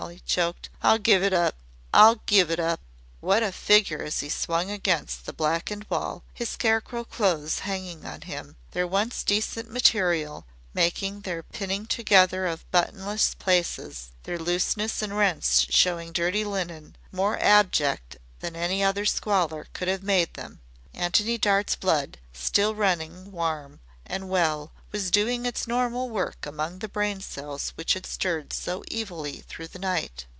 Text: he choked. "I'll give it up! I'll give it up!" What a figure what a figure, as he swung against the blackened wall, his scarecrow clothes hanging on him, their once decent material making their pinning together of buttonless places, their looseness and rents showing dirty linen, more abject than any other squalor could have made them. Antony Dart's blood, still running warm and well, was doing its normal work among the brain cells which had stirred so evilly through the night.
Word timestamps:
he 0.09 0.17
choked. 0.25 0.67
"I'll 0.81 0.97
give 0.97 1.21
it 1.21 1.31
up! 1.31 1.53
I'll 1.93 2.21
give 2.25 2.49
it 2.49 2.59
up!" 2.59 2.79
What 3.19 3.43
a 3.43 3.51
figure 3.51 3.97
what 3.99 4.03
a 4.03 4.03
figure, 4.03 4.03
as 4.03 4.19
he 4.21 4.29
swung 4.29 4.71
against 4.71 5.27
the 5.27 5.31
blackened 5.31 5.85
wall, 5.91 6.23
his 6.33 6.49
scarecrow 6.49 7.03
clothes 7.03 7.59
hanging 7.59 8.03
on 8.03 8.21
him, 8.21 8.55
their 8.71 8.87
once 8.87 9.21
decent 9.23 9.69
material 9.69 10.47
making 10.73 11.21
their 11.21 11.43
pinning 11.43 11.85
together 11.85 12.47
of 12.47 12.69
buttonless 12.71 13.35
places, 13.35 14.09
their 14.23 14.39
looseness 14.39 15.03
and 15.03 15.15
rents 15.15 15.67
showing 15.69 16.11
dirty 16.11 16.43
linen, 16.43 16.95
more 17.11 17.37
abject 17.39 18.17
than 18.39 18.55
any 18.55 18.83
other 18.83 19.05
squalor 19.05 19.67
could 19.73 19.87
have 19.87 20.01
made 20.01 20.33
them. 20.33 20.61
Antony 20.95 21.37
Dart's 21.37 21.75
blood, 21.75 22.17
still 22.33 22.73
running 22.73 23.31
warm 23.31 23.79
and 24.07 24.27
well, 24.27 24.71
was 24.91 25.09
doing 25.09 25.45
its 25.45 25.65
normal 25.67 26.09
work 26.09 26.45
among 26.45 26.79
the 26.79 26.89
brain 26.89 27.21
cells 27.21 27.69
which 27.75 27.93
had 27.93 28.05
stirred 28.05 28.51
so 28.51 28.83
evilly 28.91 29.39
through 29.47 29.67
the 29.67 29.79
night. 29.79 30.25